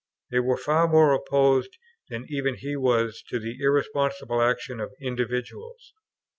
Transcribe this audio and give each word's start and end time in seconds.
They 0.31 0.39
were 0.39 0.57
far 0.57 0.87
more 0.87 1.13
opposed 1.13 1.77
than 2.09 2.25
even 2.27 2.55
he 2.55 2.75
was 2.75 3.21
to 3.29 3.37
the 3.37 3.61
irresponsible 3.61 4.41
action 4.41 4.79
of 4.79 4.95
individuals. 4.99 5.93